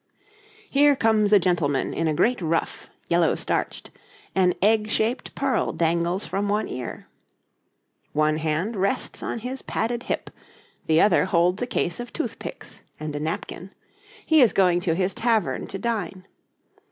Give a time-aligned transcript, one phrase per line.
[0.67, 3.91] Here comes a gentleman in a great ruff, yellow starched,
[4.33, 7.05] an egg shaped pearl dangles from one ear.
[8.11, 10.31] One hand rests on his padded hip,
[10.87, 13.73] the other holds a case of toothpicks and a napkin;
[14.25, 16.25] he is going to his tavern to dine.